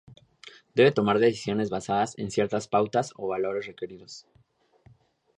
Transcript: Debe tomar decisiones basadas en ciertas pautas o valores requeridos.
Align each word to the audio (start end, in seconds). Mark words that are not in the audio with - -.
Debe 0.73 0.91
tomar 0.91 1.19
decisiones 1.19 1.69
basadas 1.69 2.17
en 2.17 2.31
ciertas 2.31 2.67
pautas 2.67 3.13
o 3.17 3.27
valores 3.27 3.67
requeridos. 3.67 4.25